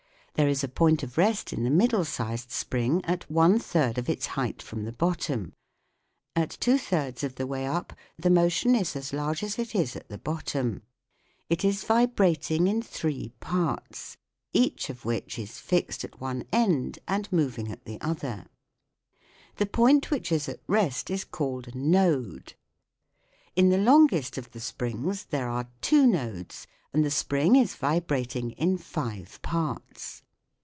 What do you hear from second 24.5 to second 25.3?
the springs